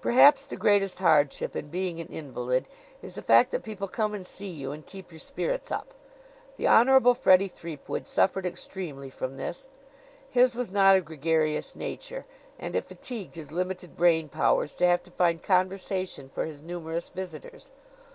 [0.00, 2.66] Perhaps the greatest hardship in being an invalid
[3.02, 5.92] is the fact that people come and see you and keep your spirits up.
[6.56, 9.68] The Honorable Freddie Threepwood suffered extremely from this.
[10.30, 12.24] His was not a gregarious nature
[12.58, 17.10] and it fatigued his limited brain powers to have to find conversation for his numerous
[17.10, 17.70] visitors.